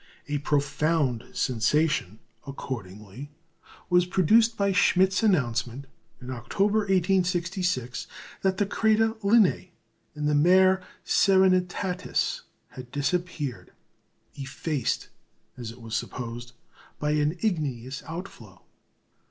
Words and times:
A 0.27 0.39
profound 0.39 1.25
sensation, 1.31 2.17
accordingly, 2.47 3.29
was 3.87 4.07
produced 4.07 4.57
by 4.57 4.71
Schmidt's 4.71 5.21
announcement, 5.21 5.85
in 6.19 6.31
October, 6.31 6.79
1866, 6.79 8.07
that 8.41 8.57
the 8.57 8.65
crater 8.65 9.09
"Linné," 9.21 9.73
in 10.15 10.25
the 10.25 10.33
Mare 10.33 10.81
Serenitatis, 11.05 12.41
had 12.69 12.89
disappeared, 12.89 13.73
effaced, 14.33 15.09
as 15.55 15.69
it 15.69 15.79
was 15.79 15.95
supposed, 15.95 16.53
by 16.97 17.11
an 17.11 17.37
igneous 17.41 18.01
outflow. 18.07 18.63